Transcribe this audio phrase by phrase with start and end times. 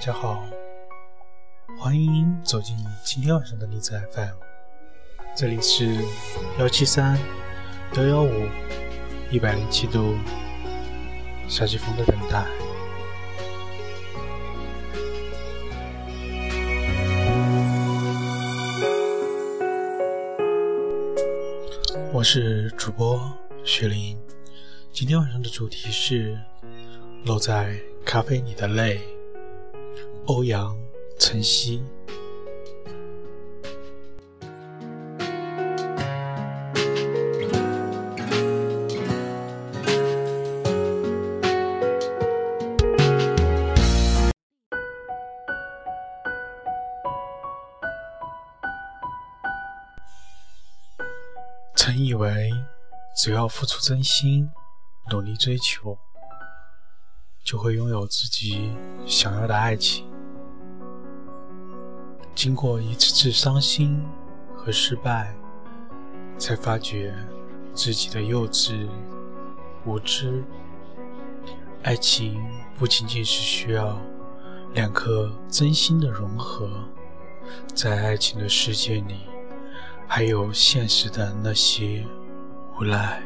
[0.00, 0.42] 大家好，
[1.78, 4.34] 欢迎走进今天晚上的荔枝 FM，
[5.36, 5.94] 这里是
[6.58, 7.18] 幺七三
[7.92, 8.46] 幺幺五
[9.30, 10.14] 一百零七度
[11.46, 12.46] 夏季风的等待，
[22.10, 23.20] 我是主播
[23.66, 24.18] 雪玲，
[24.94, 26.40] 今天晚上的主题是
[27.26, 28.98] 落在咖啡里的泪。
[30.26, 30.78] 欧阳
[31.18, 31.82] 晨曦，
[51.74, 52.52] 曾以为
[53.16, 54.48] 只要付出真心，
[55.10, 55.98] 努力追求，
[57.44, 58.70] 就会拥有自己
[59.06, 60.06] 想要的爱情。
[62.34, 64.02] 经过一次次伤心
[64.54, 65.34] 和失败，
[66.38, 67.14] 才发觉
[67.74, 68.88] 自己的幼稚
[69.84, 70.42] 无知。
[71.82, 72.42] 爱情
[72.78, 73.98] 不仅仅是需要
[74.74, 76.70] 两颗真心的融合，
[77.74, 79.16] 在爱情的世界里，
[80.06, 82.06] 还有现实的那些
[82.78, 83.22] 无奈。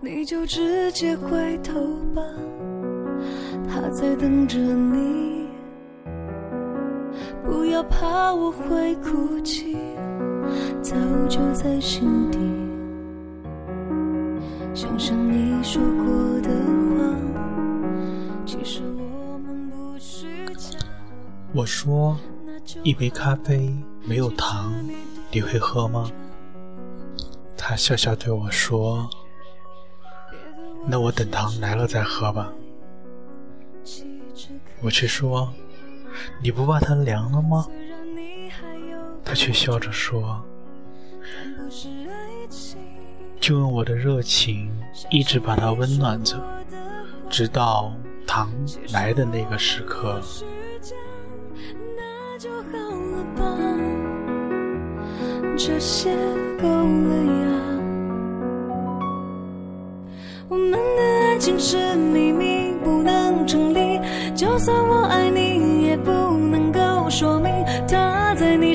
[0.00, 1.74] 你就直接回头
[2.14, 2.22] 吧。
[3.86, 5.46] 他在等着你，
[7.44, 9.76] 不要怕我会哭泣，
[10.82, 10.96] 早
[11.28, 12.36] 就在心底。
[14.74, 16.04] 想想你说过
[16.40, 16.50] 的
[16.96, 17.14] 话，
[18.44, 20.26] 其实我们不需
[20.56, 20.80] 讲。
[21.54, 22.18] 我说，
[22.82, 23.72] 一杯咖啡
[24.04, 24.74] 没有糖，
[25.30, 26.10] 你会喝吗？
[27.56, 29.08] 他笑笑对我说
[30.88, 32.52] ：“那我等糖来了再喝吧。”
[34.82, 35.52] 我却说
[36.42, 37.66] ：“你不怕它凉了吗？”
[39.24, 40.42] 他却笑着说
[43.40, 44.70] ：“就用我的热情
[45.10, 46.40] 一直把它温暖着，
[47.28, 47.92] 直到
[48.26, 48.50] 糖
[48.92, 50.20] 来的那个时刻。”
[55.58, 56.14] 这些
[56.60, 57.48] 够了呀，
[60.48, 62.45] 我们的爱情是秘密，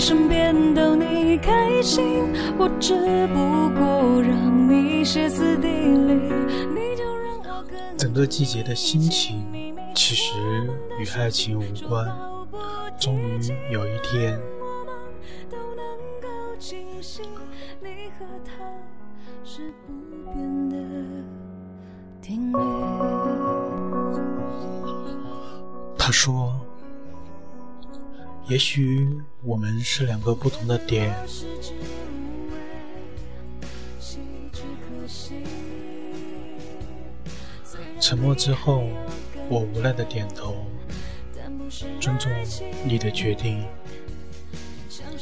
[0.01, 2.33] 身边逗你开心。
[2.57, 2.95] 我只
[3.27, 6.13] 不过让你歇斯底里，
[6.73, 9.45] 你就让我跟整个季节的心情
[9.93, 10.33] 其实
[10.99, 12.11] 与爱情无关。
[12.99, 13.39] 终于
[13.71, 14.39] 有一天，
[17.79, 18.51] 你和他
[19.43, 19.93] 是不
[20.33, 20.75] 变的
[22.19, 22.57] 定律。
[25.95, 26.59] 他说
[28.51, 29.07] ：“也许
[29.43, 31.15] 我们是两个不同的点。”
[37.97, 38.89] 沉默之后，
[39.47, 40.65] 我无奈的点头，
[42.01, 42.29] 尊重
[42.83, 43.65] 你的决定。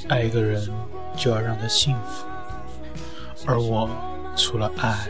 [0.07, 0.67] 爱一个人
[1.16, 2.25] 就要让他幸福，
[3.46, 3.88] 而我
[4.35, 5.07] 除了爱，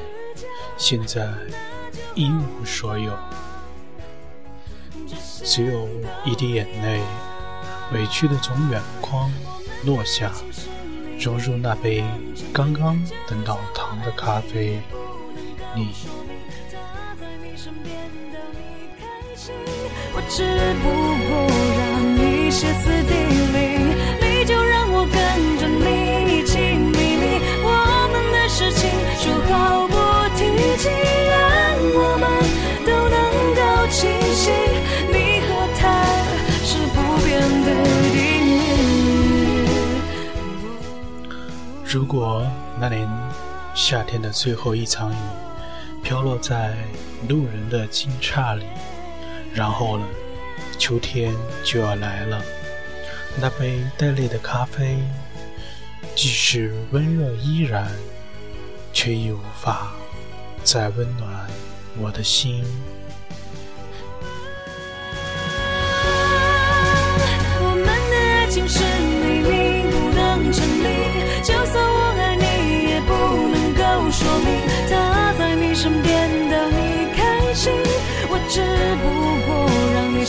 [0.75, 1.31] 现在
[2.15, 3.17] 一无所有。
[5.45, 5.87] 只有
[6.25, 7.01] 一滴眼泪，
[7.93, 9.31] 委屈的从远方
[9.83, 10.31] 落下，
[11.19, 12.03] 融入那杯
[12.53, 14.79] 刚刚等到糖的咖啡
[15.75, 15.87] 里。
[20.13, 20.43] 我只
[20.81, 20.85] 不
[21.27, 21.81] 过让
[22.15, 23.13] 你歇斯底
[23.53, 23.57] 里，
[24.21, 25.15] 你就让我跟
[25.57, 25.85] 着你
[26.37, 27.23] 一起秘密，
[27.63, 27.67] 我
[28.11, 29.93] 们的事情说好不
[30.37, 30.39] 提
[30.77, 30.89] 起，
[41.91, 42.45] 如果
[42.79, 43.09] 那年
[43.73, 45.15] 夏天的最后一场雨
[46.03, 46.75] 飘落在
[47.27, 48.63] 路人的惊诧里，
[49.55, 50.05] 然后呢，
[50.77, 51.33] 秋天
[51.63, 52.43] 就要来了，
[53.41, 54.99] 那杯带泪的咖啡，
[56.15, 57.87] 即使温热依然，
[58.93, 59.91] 却已无法
[60.63, 61.47] 再温暖
[61.97, 62.63] 我的心。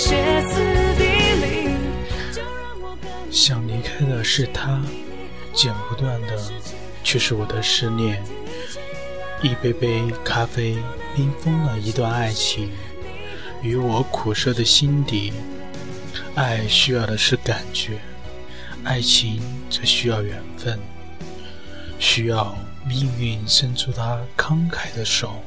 [0.00, 0.56] 歇斯
[0.96, 1.04] 底
[1.44, 1.76] 里。
[3.30, 4.80] 想离开的是他，
[5.52, 6.42] 剪不断的
[7.04, 8.24] 却是我的思念。
[9.42, 10.78] 一杯杯咖啡
[11.14, 12.72] 冰封了一段爱情，
[13.60, 15.34] 与我苦涩的心底。
[16.34, 17.98] 爱需要的是感觉，
[18.82, 20.80] 爱情则需要缘分，
[21.98, 22.56] 需要
[22.86, 25.42] 命运伸出他慷慨的手。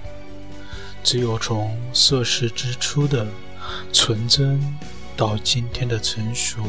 [1.04, 3.26] 只有从涉世之初的
[3.92, 4.60] 纯真，
[5.16, 6.64] 到今天的成熟，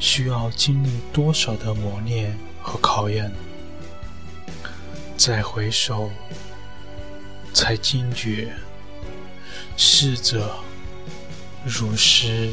[0.00, 3.32] 需要经历多少的磨练和考验？
[5.16, 6.10] 再回首，
[7.52, 8.52] 才惊觉，
[9.76, 10.56] 逝者
[11.64, 12.52] 如斯。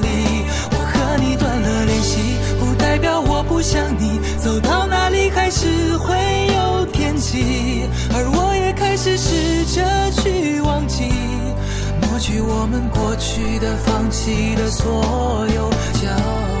[13.21, 16.60] 去的、放弃的所有骄傲。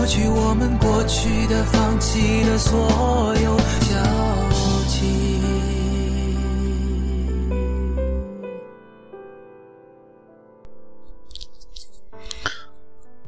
[0.00, 5.38] 过去我们过去的、放弃的所有交集。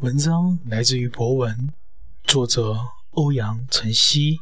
[0.01, 1.75] 文章来自于博文，
[2.25, 2.79] 作者
[3.11, 4.41] 欧阳晨曦。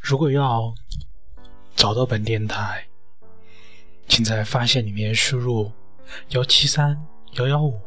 [0.00, 0.74] 如果要
[1.76, 2.88] 找到本电台，
[4.08, 5.70] 请在发现里面输入。
[6.30, 7.80] 幺七三幺幺五，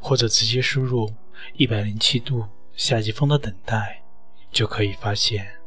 [0.00, 1.12] 或者直接输入
[1.54, 4.02] 一百零七度夏季风的等待，
[4.50, 5.61] 就可以发现。